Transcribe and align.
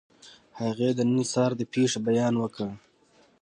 هغې 0.59 0.89
د 0.97 0.99
نن 1.09 1.19
سهار 1.31 1.51
د 1.59 1.61
پېښې 1.73 1.99
بیان 2.07 2.33
وکړ 2.37 2.69